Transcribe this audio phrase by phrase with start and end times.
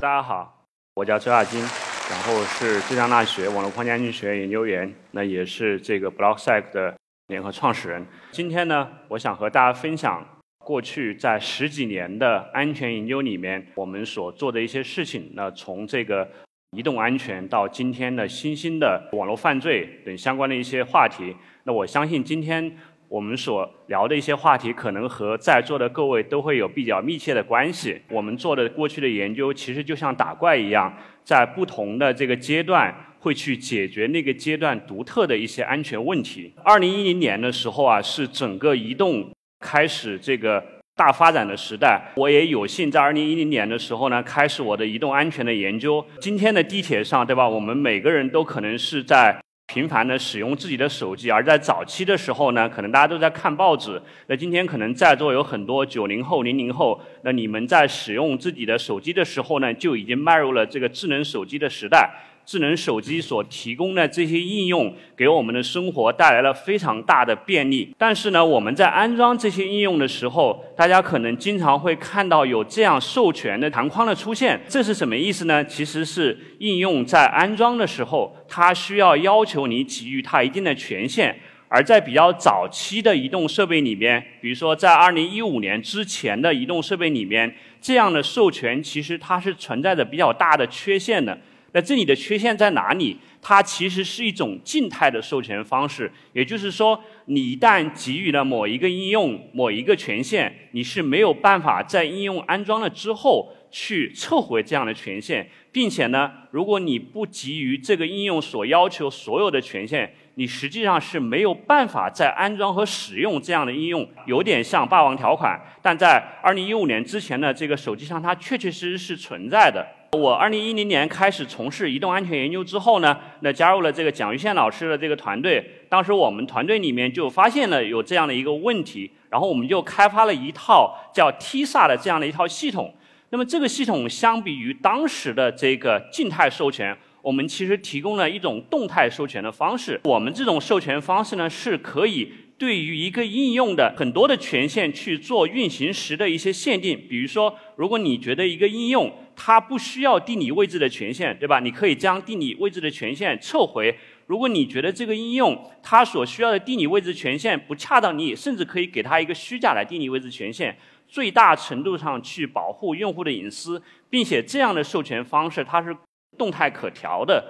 [0.00, 6.94] 大家好，我叫周亚金，然后是浙江大学网络框架经济学院研究员，那也是这个 BlockSec 的
[7.28, 8.04] 联合创始人。
[8.30, 10.26] 今天呢，我想和大家分享
[10.58, 15.30] 过去在十几年的安全研究里面我们所做的一些事情。
[15.34, 16.28] 那从这个
[16.72, 22.76] 移动安全到今天的新兴的网络犯罪等相关的一些话题，那我相信今天。
[23.12, 28.00] 我们所聊的一些话题，可能和在座的各位都会有比较密切的关系。
[28.08, 30.90] 我们做的过去的研究，其实就像打怪一样，
[31.22, 36.54] 在不同的这个阶段，会去解决那个阶段独特的一些安全问题。
[36.64, 40.64] 二零一零年的时候啊，是整个移动开始这个
[40.96, 42.00] 大发展的时代。
[42.16, 46.02] 我也有幸在二零一零年的时候呢，开始我的移动安全的研究。
[46.18, 47.46] 今天的地铁上，对吧？
[47.46, 49.38] 我们每个人都可能是在。
[49.66, 54.00] 频繁的使用自己的手机，而在早期的时候呢，可能大家都在看报纸。
[54.26, 62.10] 那今天可能在座有很多九零后、零零后，那你们在使用自己的手机的时候呢，就已经迈入了这个智能手机的时代。
[62.44, 67.94] 智能手机所提供的这些应用，给我们的生活带来了非常大的便利。
[67.96, 74.60] 但是呢，我们在安装这些应用的时候，大家可能经常会看到有这样授权的弹框的出现。
[74.68, 75.64] 这是什么意思呢？
[75.64, 81.38] 其实是应用在安装的时候，它需要要求你给予它一定的权限。
[81.74, 91.38] 而在比较早期的移动设备里面，比如说在2015年之前的移动设备里面，这样的授权其实它是存在着比较大的缺陷的。
[91.72, 93.16] 那这里的缺陷在哪里？
[93.40, 119.84] 它其实是一种静态的授权方式，也就是说，你一旦给予了某一个应用某一个权限，你是没有办法在应用安装了之后去撤回这样的权限，并且呢，如果你不给予这个应用所要求所有的权限，你实际上是没有办法在安装和使用这样的应用，有点像霸王条款，但在二零一五年之前的这个手机上，它确确实实是存在的。
[120.18, 125.66] 我二零一零年开始从事移动安全研究之后呢，那加入了这个蒋玉宪老师的这个团队。
[125.88, 132.94] 当时我们团队里面就发现了有这样的一个问题，然后我们就开发了一套叫 TISA 的这样的一套系统。
[133.30, 140.00] 那么这个系统相比于当时的这个静态授权，我们其实提供了一种动态授权的方式。
[140.04, 147.00] 我们这种授权方式呢，是可以对于一个应用的很多的权限去做运行时的一些限定。
[147.08, 151.60] 比如说，如果你觉得一个应用，它不需要地理位置的权限，对吧？
[151.60, 153.96] 你可以将地理位置的权限撤回。
[154.26, 165.94] 如果你觉得这个应用它所需要的地理位置权限不恰当，你甚至可以给它一个虚假的地理位置权限，最大程度上去保护用户的隐私，并且这样的授权方式它是
[166.36, 167.44] 动态可调的。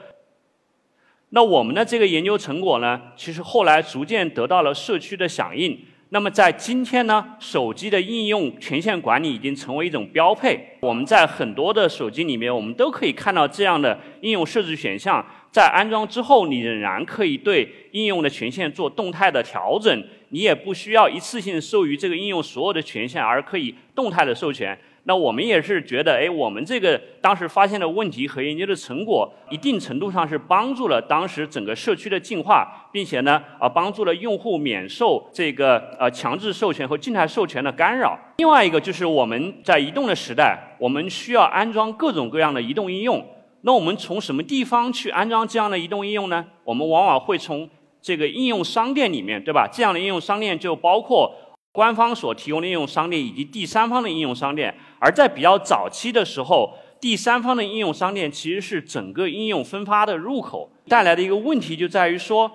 [1.31, 5.79] 那我们的这个研究成果呢，其实后来逐渐得到了社区的响应。
[6.11, 10.77] 那么在今天呢，手机的应用权限管理已经成为一种标配。
[10.83, 15.25] 我们在很多的手机里面，我们都可以看到这样的应用设置选项。
[15.51, 24.79] 在安装之后，你仍然可以对应用的权限做动态的调整，你也不需要一次性授予这个应用所有的权限，而可以动态的授权。
[25.05, 38.17] 那我们也是觉得，哎，我们这个当时发现的问题和研究的成果，一定程度上是帮助了当时整个社区的进化，并且呢，啊，帮助了用户免受这个呃强制授权和静态授权的干扰。
[38.37, 43.27] 另外一个就是我们在移动的时代，我们需要安装各种各样的移动应用。
[43.63, 46.45] 那我们从什么地方去安装这样的移动应用呢？
[46.63, 47.69] 我们往往会从
[48.01, 49.69] 这个应用商店里面，对吧？
[49.73, 51.35] 这样的应用商店就包括。
[51.73, 60.71] 官方所提供的应用商店以及第三方的应用商店，而在比较早期的时候，第三方的应用商店其实是整个应用分发的入口。
[60.87, 62.51] 带来的一个问题就在于说，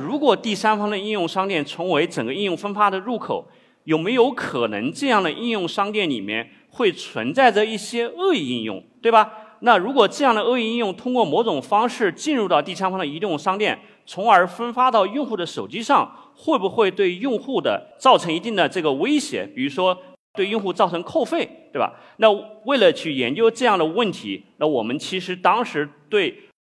[0.00, 3.46] 如果第三方的应用商店成为整个应用分发的入口，
[3.84, 9.30] 有没有可能这样的应用商店里面会存在着一些恶意应用，对吧？
[9.60, 16.10] 那如果这样的恶意应用通过某种方式进入到第三方的移动商店，从而分发到用户的手机上？
[16.34, 19.46] 会不会对用户的造成一定的这个威胁？
[19.54, 19.96] 比如说
[20.34, 21.92] 对用户造成扣费，对吧？
[22.16, 22.30] 那
[22.64, 26.34] 为了去研究这样的问题，那我们其实当时对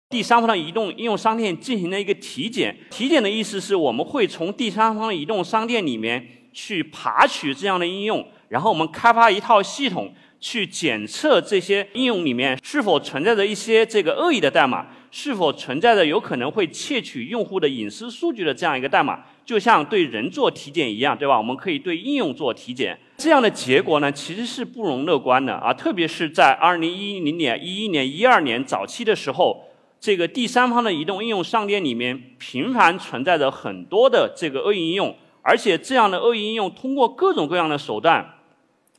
[0.09, 2.77] 第三方的移动应用商店进行了一个体检。
[2.91, 19.21] 体检的意思是我们会从第三方的移动商店里面去爬取这样的应用，然后我们开发一套系统去检测这些应用里面是否存在着一些这个恶意的代码，是否存在着有可能会窃取用户的隐私数据的这样一个代码。
[19.45, 21.37] 就像对人做体检一样，对吧？
[21.37, 25.75] 我们可以对应用做体检，这样的结果呢，其实是不容乐观的啊！
[25.75, 29.65] 特别是在二零一零年、一一年、一二年早期的时候，
[30.01, 38.35] 这个第三方的移动应用商店里面频繁存在着很多的这个恶意应用，而且这样的恶意应用通过各种各样的手段，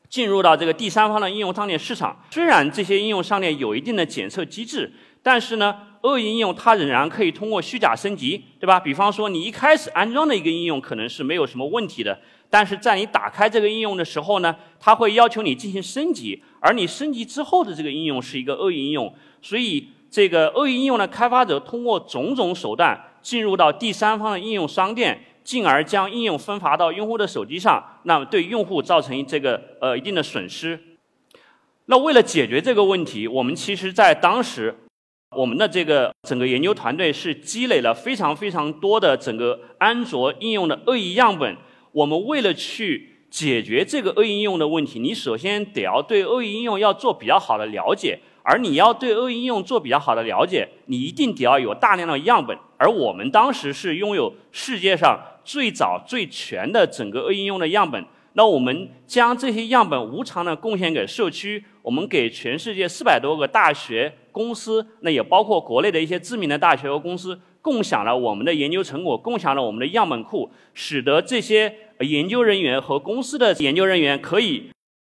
[0.09, 2.21] 进入到这个第三方的应用商店市场。
[2.29, 4.91] 虽然这些应用商店有一定的检测机制，
[5.23, 8.79] 但是呢，恶意应用它仍然可以通过虚假升级，对吧？
[8.79, 12.17] 比方说，你一开始安装的一个应用可能是没有什么问题的，
[12.49, 25.25] 但是在你打开这个应用的时候呢，它会要求你进行升级，而你升级之后的这个应用是一个恶意应用，所以这个恶意应用的开发者通过种种手段进入到第三方的应用商店。
[25.43, 30.79] 进而将应用分发到用户的手机上，那么对用户造成这个呃一定的损失。
[31.87, 34.73] 那为了解决这个问题，我们其实在当时，
[35.35, 41.55] 我们的这个整个研究团队是积累了非常非常多的整个安卓应用的恶意样本。
[41.91, 48.19] 我们为了去解决这个恶意应用的问题，你首先得要对恶意应用要做比较好的了解。
[48.45, 52.57] 而你要对恶意应用做比较好的了解，你一定得要有大量的样本。
[52.77, 58.03] 而我们当时是拥有世界上最早最全的整个恶意应用的样本。
[58.33, 74.69] 那我们将这些样本无偿的贡献给社区，我们给全世界四百多个大学、公司，那也包括国内的一些知名的大学和公司，共享了我们的研究成果，共享了我们的样本库，使得这些研究人员和公司的研究人员可以。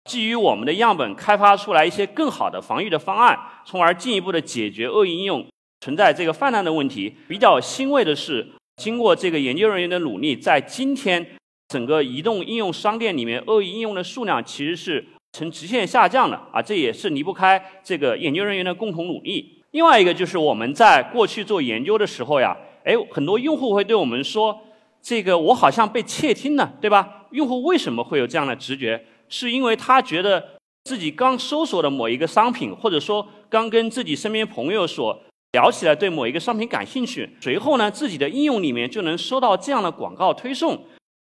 [0.09, 5.47] 基于我们的样本开发出来一些更好的防御的方案，从而进一步的解决恶意应用
[5.79, 7.15] 存在这个泛滥的问题。
[7.25, 11.25] 比较欣慰的是，经过这个研究人员的努力，在今天
[11.73, 19.63] 整个移动应用商店里面，恶意应用的数量其实是呈直线下降的啊，这也是离不开这个研究人员的共同努力。
[19.71, 24.55] 另外一个就是我们在过去做研究的时候呀，哎，很多用户会对我们说，
[25.01, 27.25] 这个我好像被窃听了，对吧？
[27.31, 29.03] 用户为什么会有这样的直觉？
[29.27, 30.45] 是因为他觉得
[30.83, 35.19] 自己刚搜索的某一个商品，或者说刚跟自己身边朋友所
[35.53, 40.79] 聊起来，对某一个商品感兴趣，随后呢，自己的应用里面就能收到这样的广告推送。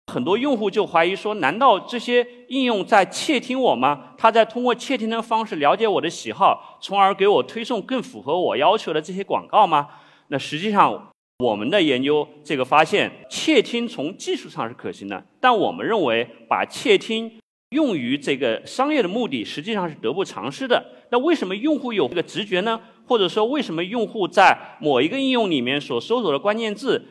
[0.10, 4.16] 很多用户就怀疑说：难道这些应用在窃听我吗？
[4.18, 9.88] 他在通过窃听的方式了解我的喜好，从而给我推送更符合我要求的这些广告吗？
[10.30, 17.32] 那实际上，我们的研究这个发现，窃听从技术上是可行的，但我们认为把窃听
[17.70, 20.84] 用于这个商业的目的实际上是得不偿失的。
[21.12, 22.80] 那为什么用户有这个直觉呢？
[23.08, 27.04] 或者说，为什么用户在某一个应用里面所搜索的关键字，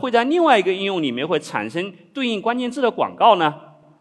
[0.00, 3.54] 会在另外一个应用里面会产生对应关键字的广告呢？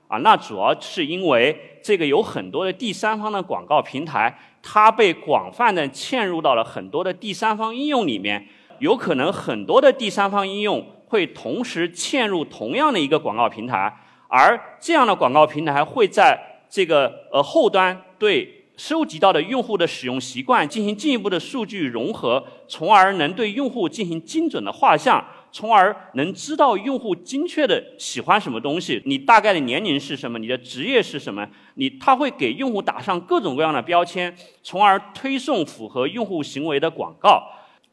[0.07, 8.45] 啊，那主要是因为这个有很多的第三方的广告平台，它被广泛的嵌入到了很多的第三方应用里面，
[8.79, 13.94] 有可能很多的第三方应用会同时嵌入同样的一个广告平台。
[14.27, 16.39] 而这样的广告平台会在
[16.69, 37.44] 这个呃后端对收集到的用户的使用习惯进行进一步的数据融合，从而能对用户进行精准的画像，从而能知道用户精确的喜欢什么东西，你大概的年龄是什么，你的职业是什么，你他会给用户打上各种各样的标签，从而推送符合用户行为的广告。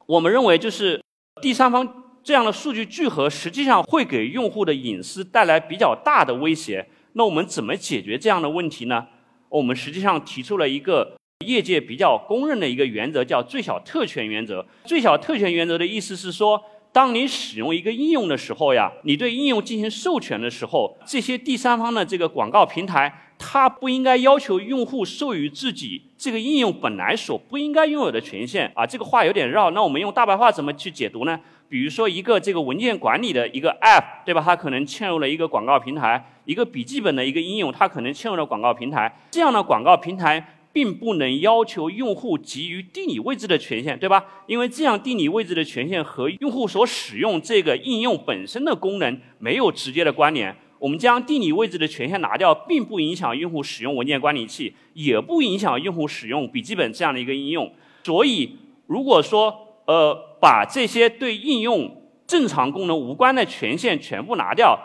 [0.07, 1.03] 我们认为就是
[1.43, 2.05] 第三方。
[2.25, 6.87] 这样的数据聚合实际上会给用户的隐私带来比较大的威胁。
[7.15, 9.07] 那我们怎么解决这样的问题呢？
[9.49, 11.17] 我们实际上提出了一个
[11.47, 14.67] 业界比较公认的一个原则，叫最小特权原则。
[14.85, 16.63] 最小特权原则的意思是说，
[16.93, 23.25] 当你使用一个应用的时候呀，你对应用进行授权的时候，这些第三方的这个广告平台。
[23.41, 29.71] 它不应该要求用户授予自己这个应用本来所不应该拥有的权限啊，这个话有点绕。
[29.71, 31.39] 那我们用大白话怎么去解读呢？
[31.69, 34.43] 比如说一个这个文件管理的一个 App，对吧？
[34.45, 39.17] 它可能嵌入了一个广告平台；一个笔记本的一个应用，它可能嵌入了广告平台。
[39.31, 40.45] 这样的广告平台
[40.79, 44.25] 并不能要求用户给予地理位置的权限，对吧？
[44.47, 50.55] 因为这样地理位置的权限和用户所使用这个应用本身的功能没有直接的关联。
[50.79, 57.73] 我们将地理位置的权限拿掉，并不影响用户使用文件管理器，也不影响用户使用笔记本这样的一个应用。
[58.05, 58.57] 所以，
[58.87, 59.53] 如果说
[59.89, 64.79] 呃把这些对应用正常功能无关的权限全部拿掉，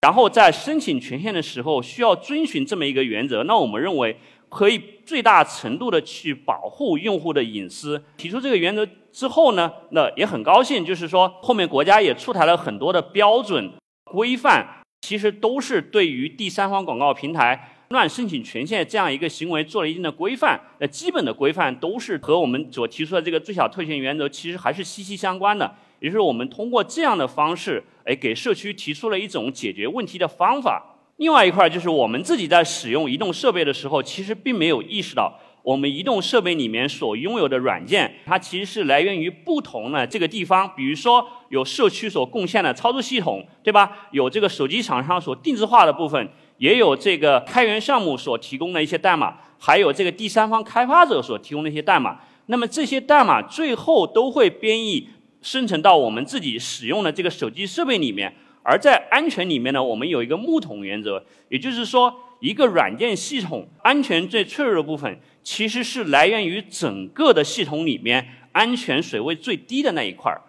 [0.00, 4.16] 然后在申请权限的时候需要遵循这么一个原则，那我们认为
[4.48, 8.02] 可以最大程度的去保护用户的隐私。
[8.16, 13.72] 提出这个原则之后呢，那也很高兴，就是说后面国家也出台了很多的标准
[14.04, 14.66] 规范。
[15.02, 20.58] 其实都是对于第三方广告平台乱申请权限这样一个行为做了一定的规范。
[20.80, 25.72] 那基本的规范都是和我们所提出的这个最小特权原则其实还是息息相关的。
[26.00, 30.95] 也就是我们通过这样的方式，哎，给社区提出了一种解决问题的方法。
[31.16, 35.32] 另外一块就是我们自己在使用移动设备的时候，其实并没有意识到。
[35.62, 44.06] 我们移动设备里面所拥有的软件，它其实是来源于不同的这个地方，比如说有社区所贡献的操作系统，对吧？
[44.12, 52.20] 有这个手机厂商所定制化的部分，也有这个开源项目所提供的一些代码，还有这个第三方开发者所提供的一些代码。
[52.46, 55.08] 那么这些代码最后都会编译
[55.42, 58.32] 生成到我们自己使用的这个手机设备里面。
[58.68, 70.42] 而在安全里面呢，我们有一个木桶原则，也就是说，一个软件系统安全最脆弱的部分，其实是来源于整个的系统里面安全水位最低的那一块儿。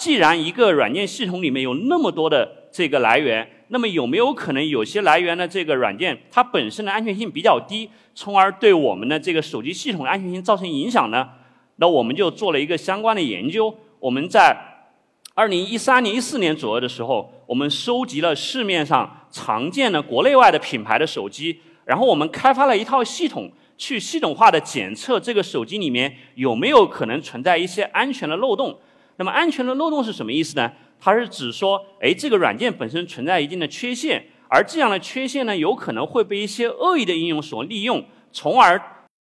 [0.00, 11.28] 既然一个软件系统里面有那么多的这个来源，那么有没有可能有些来源的这个软件它本身的安全性比较低，从而对我们的这个手机系统的安全性造成影响呢？
[11.76, 13.72] 那我们就做了一个相关的研究。
[14.00, 14.56] 我们在
[15.34, 28.78] 二零一三年、一四年左右的时候，我们收集了市面上常见的国内外的品牌的手机，然后我们开发了一套系统，去系统化的检测这个手机里面有没有可能存在一些安全的漏洞。
[29.16, 30.72] 那么安全的漏洞是什么意思呢？
[30.98, 38.80] 它是指说，哎，这个软件本身存在一定的缺陷，而这样的缺陷呢，有可能会被一些恶意的应用所利用，从而。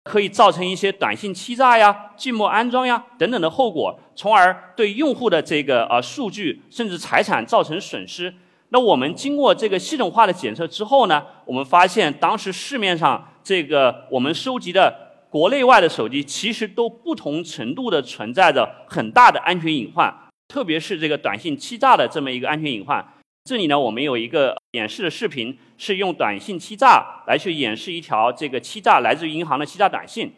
[0.10, 8.34] 可以造成一些短信欺诈呀、静默安装呀等等的后果，从而对用户的这个呃数据甚至财产造成损失。
[8.70, 14.92] 那我们经过这个系统化的检测之后呢，我们发现当时市面上这个我们收集的
[15.30, 20.12] 国内外的手机，其实都不同程度的存在着很大的安全隐患，
[20.48, 23.06] 特别是这个短信欺诈的这么一个安全隐患。
[23.50, 30.32] 这里呢，我们有一个演示的视频，是用短信欺诈来去演示一条这个欺诈来自于银行的欺诈短信。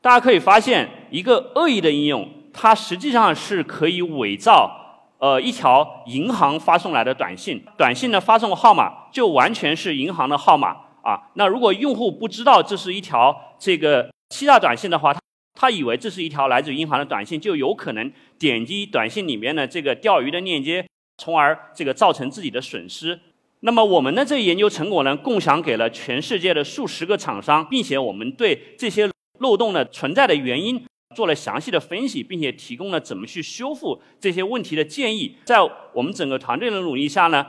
[0.00, 11.30] 大家可以发现，一个恶意的应用，它实际上是可以伪造呃一条银行发送来的短信，短信的发送号码就完全是银行的号码啊。
[11.34, 15.14] 那如果用户不知道这是一条这个欺诈短信的话，
[15.60, 18.10] 他以为这是一条来自于银行的短信，就有可能。
[18.38, 20.86] 点击短信里面的这个钓鱼的链接，
[21.18, 23.20] 从而这个造成自己的损失。
[23.60, 29.06] 那么我们的这个研究成果呢，共享给了全世界的数十个厂商，并且我们对这些
[29.40, 30.82] 漏洞的存在的原因
[31.14, 35.36] 做了详细的分析，并且提供了怎么去修复这些问题的建议。
[35.44, 35.58] 在
[35.92, 37.46] 我们整个团队的努力下呢，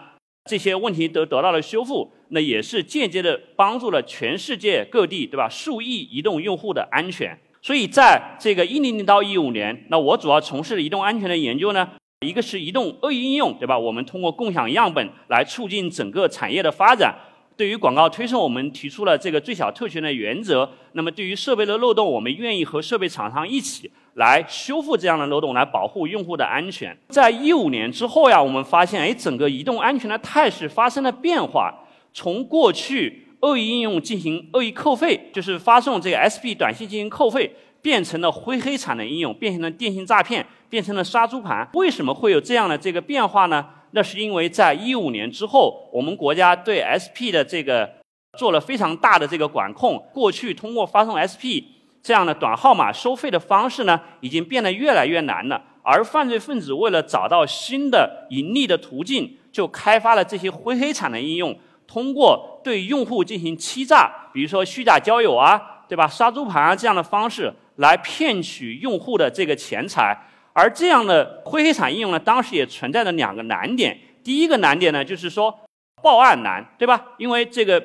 [0.50, 5.48] 这些问题都得到了修复，那也是间接的帮助了全世界各地，对吧？
[5.48, 7.40] 数亿移动用户的安全。
[7.62, 11.88] 所以在这个一零年到一五年，那我主要从事移动安全的研究呢，
[12.26, 13.78] 一个是移动恶意应用，对吧？
[13.78, 17.16] 我们通过共享样本来促进整个产业的发展。
[17.56, 20.68] 对于广告推送，我们提出了这个最小特权的原则。
[20.94, 26.98] 那么对于设备的漏洞，我们愿意和设备厂商一起来修复这样的漏洞，来保护用户的安全。
[27.10, 31.72] 在一五年之后呀，我们发现，哎，整个移动安全的态势发生了变化，
[32.12, 33.28] 从过去。
[33.42, 41.68] 恶意应用进行恶意扣费，就是发送这个 SP 短信进行扣费，变成了灰黑产的应用，变成了电信诈骗，变成了杀猪盘。
[41.74, 43.66] 为什么会有这样的这个变化呢？
[43.92, 47.90] 那是因为在一五年之后，我们国家对 SP 的这个
[48.38, 50.02] 做了非常大的这个管控。
[50.14, 51.66] 过去通过发送 SP
[52.02, 55.62] 这样的短号码收费的方式呢，已经变得越来越难了。
[55.84, 61.58] 而犯罪分子为了找到新的盈利的途径，就开发了这些灰黑产的应用。
[61.88, 66.08] 通过对用户进行欺诈，比如说虚假交友啊，对吧？
[66.08, 70.18] 杀猪盘啊这样的方式来骗取用户的这个钱财。
[70.54, 73.98] 而这样的灰黑产应用呢，当时也存在着两个难点。
[74.24, 75.58] 第一个难点呢，就是说
[76.02, 77.02] 报案难，对吧？
[77.18, 77.82] 因为这个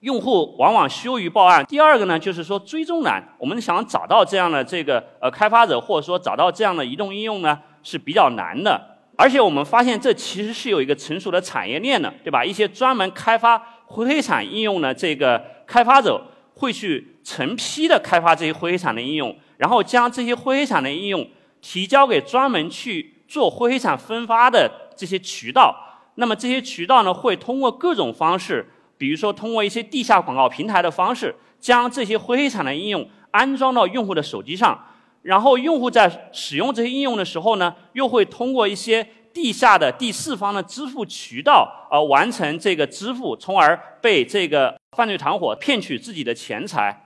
[0.00, 1.64] 用户往往羞于报案。
[1.66, 3.22] 第二个呢，就是说追踪难。
[3.38, 8.98] 我们想找到这样的这个呃开发者，或者说找到这样的移动应用呢，是比较难的。
[9.16, 12.44] 而且我们发现，这其实是有一个成熟的产业链的，对吧？
[12.44, 13.56] 一些专门开发
[13.94, 16.20] 灰黑产应用呢这个开发者，
[16.54, 21.24] 会去成批的开发这些灰黑产的应用，然后将这些灰黑产的应用
[21.60, 25.76] 提交给专门去做灰黑产分发的这些渠道。
[26.16, 34.76] 那么这些渠道呢，会通过各种方式，比如说通过一些地下广告平台的方式，将这些灰黑产的应用安装到用户的手机上。
[35.22, 47.04] 然后用户在使用这些应用的时候呢，又会通过一些地下的第四方的支付渠道而完成这个支付，从而被这个犯罪团伙骗取自己的钱财。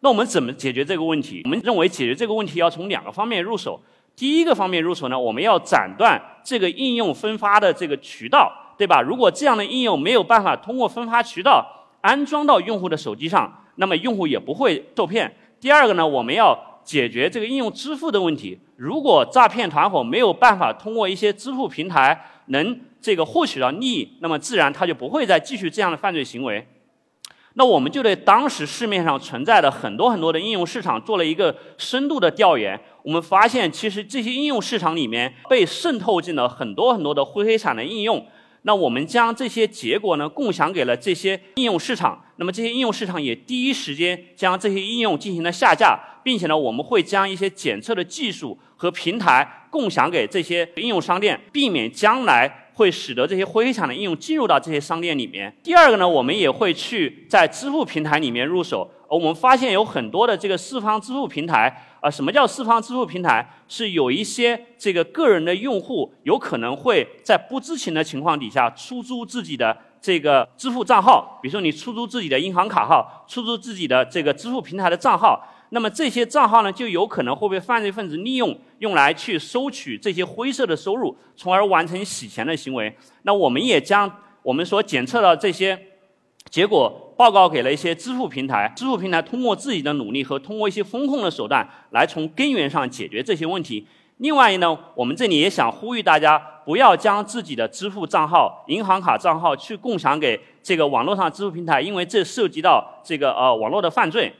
[0.00, 1.42] 那我们怎么解决这个问题？
[1.44, 3.80] 我们认为解决这个问题要从两个方面入手。
[4.16, 9.00] 第一个方面入手呢，我们要斩断这个应用分发的这个渠道，对吧？
[9.00, 11.64] 如果这样的应用没有办法通过分发渠道
[12.00, 15.32] 安装到用户的手机上，那么用户也不会受骗。
[15.60, 18.58] 第二个呢，我们要解决这个应用支付的问题。
[18.76, 26.66] 如果诈骗团伙没有办法通过一些支付平台能这个获取到利益，那么自然他就不会再继续这样的犯罪行为。
[27.54, 32.80] 那我们就对当时市面上存在的很多很多的应用市场做了一个深度的调研。
[33.02, 38.24] 我们发现，其实这些应用市场里面被渗透进了很多很多的灰黑产的应用。
[38.62, 55.54] 那我们将这些结果呢共享给了这些应用市场，那么这些应用市场也第一时间将这些应用进行了下架，并且呢我们会将一些检测的技术和平台共享给这些应用商店，避免将来会使得这些灰黑产的应用进入到这些商店里面。
[55.62, 58.90] 第二个呢，我们也会去在支付平台里面入手。
[59.06, 63.46] 我们发现有很多的这个四方支付平台啊，什么叫四方支付平台？
[63.68, 82.94] 是有一些这个个人的用户有可能会在不知情的情况底下出租自己的这个支付账号，比如说你出租自己的银行卡号，出租自己的这个支付平台的账号，那么这些账号呢，就有可能会被犯罪分子利用，用来去收取这些灰色的收入，从而完成洗钱的行为。
[83.22, 84.10] 那我们也将
[84.42, 85.78] 我们所检测到这些
[86.48, 87.06] 结果。
[87.20, 93.86] 报告给了一些支付平台，支付平台通过自己的努力和通过一些风控的手段，来从根源上解决这些问题。
[94.16, 104.32] 另外呢，我们这里也想呼吁大家，不要将自己的支付账号、银行卡账号去共享给这个网络上支付平台，因为这涉及到这个呃网络的犯罪。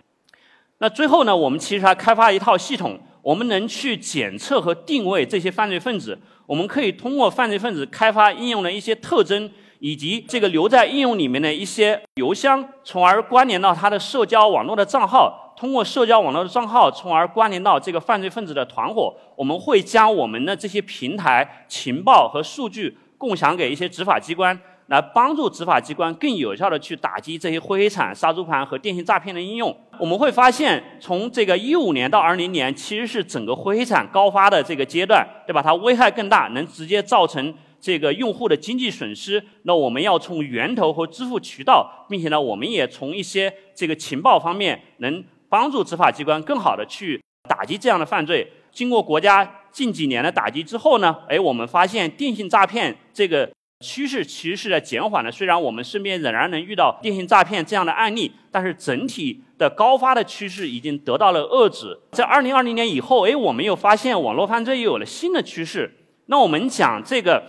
[0.81, 6.19] 那最后呢，我们其实还开发一套系统，我们能去检测和定位这些犯罪分子。
[6.47, 9.51] 我们可以通过犯罪分子开发应用的一些特征。
[9.83, 19.15] 以及这个留在应用里面的一些邮箱，从而关联到他的社交网络的账号，通过社交网络的账号，从而关联到这个犯罪分子的团伙。
[19.35, 24.61] 我们会将我们的这些平台情报和数据共享给一些执法机关，
[24.91, 29.75] 来帮助执法机关更有效的去打击这些灰产、杀猪盘和电信诈骗的应用。
[29.99, 35.63] 我们会发现，从这个一五年到二零年，其实是整个灰产高发的这个阶段，对吧？
[35.63, 37.55] 它危害更大，能直接造成。
[37.83, 47.19] 这个用户的经济损失，那我们要从源头和支付渠道，并且呢，我们也从一些这个情报方面，能帮助执法机关更好的去
[47.49, 48.47] 打击这样的犯罪。
[48.71, 55.33] 经过国家近几年的打击之后呢，哎，我们发现电信诈骗这个趋势其实是在减缓的。
[55.33, 61.99] 虽然我们身边仍然能遇到电信诈骗这样的案例，但是整体的高发的趋势已经得到了遏制。
[62.13, 65.93] 在二零二零年以后，哎，我们又发现网络犯罪又有了新的趋势。
[66.27, 67.43] 那我们讲这个。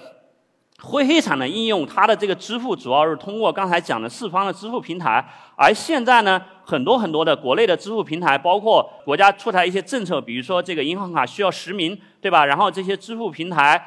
[0.84, 5.24] 灰黑产的应用，它的这个支付主要是通过刚才讲的四方的支付平台，
[5.56, 12.48] 而现在呢，很多很多的国内的支付平台，包括国家出台一些政策，比如说这个银行卡需要实名，对吧？
[12.48, 13.80] 然后这些支付平台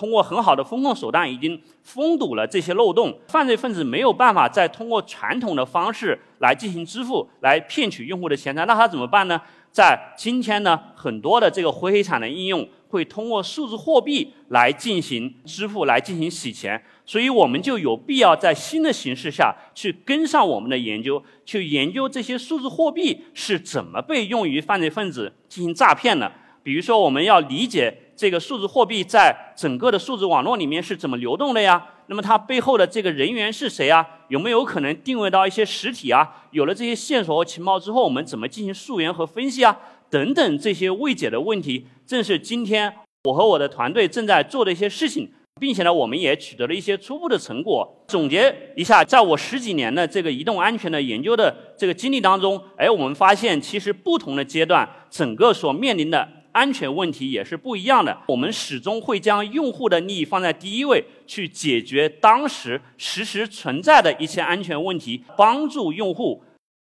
[0.00, 9.38] 通过很好的风控手段，已经封堵了这些漏洞，犯罪分子没有办法再通过传统的方式来进行支付，来骗取用户的钱财，那他怎么办呢？
[9.70, 12.66] 在今天呢，很多的这个灰黑产的应用。
[12.88, 26.32] 会通过数字货币来进行支付，来进行洗钱，所以我们就有必要在新的形势下去跟上我们的研究，去研究这些数字货币是怎么被用于犯罪分子进行诈骗的。
[26.64, 31.82] 比如说，我们要理解这个数字货币在整个的数字网络里面是怎么流动的呀？
[32.08, 34.06] 那么它背后的这个人员是谁啊？
[34.28, 36.28] 有没有可能定位到一些实体啊？
[36.50, 39.74] 有了这些线索和情报之后，我们怎么进行溯源和分析啊？
[40.10, 42.92] 等等这些未解的问题，正是今天
[43.24, 48.04] 我和我的团队正在做的一些事情，并且呢，我们也取得了一些初步的成果。
[48.08, 58.16] 总结一下，在我十几年的这个移动安全的研究的这个经历当中，哎，我们发现其实不同的阶段，整个所面临的安全问题也是不一样的。
[58.26, 66.42] 我们始终会将用户的利益放在第一位，去解决当时实时存在的一些安全问题，帮助用户。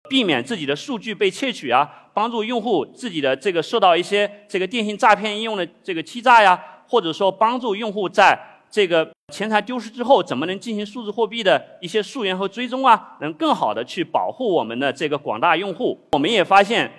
[0.09, 8.37] 避免自己的数据被窃取啊，帮助用户自己的这个受到一些这个电信诈骗应用的这个欺诈呀，或者说帮助用户在
[8.69, 16.01] 这个钱财丢失之后，怎么能进行数字货币的一些溯源和追踪啊，能更好的去保护我们的这个广大用户。
[16.13, 16.91] 我们也发现，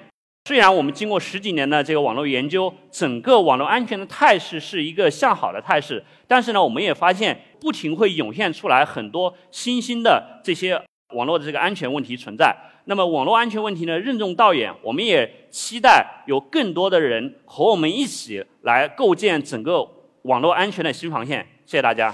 [0.45, 10.81] 虽然我们经过十几年的这个网络研究，整个网络安全的态势是一个向好的态势，但是呢，我们也发现不停会涌现出来很多新兴的这些
[11.13, 12.55] 网络的这个安全问题存在。
[12.85, 19.87] 那么网络安全问题呢，任重道远，我们也期待有更多的人和我们一起来构建整个
[20.23, 21.47] 网络安全的新防线。
[21.65, 22.13] 谢谢大家。